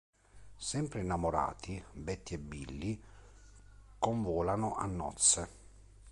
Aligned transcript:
Sempre 0.57 1.01
innamorati, 1.01 1.83
Betty 1.91 2.33
e 2.33 2.39
Billy 2.39 2.99
convolano 3.99 4.73
a 4.75 4.87
nozze. 4.87 5.47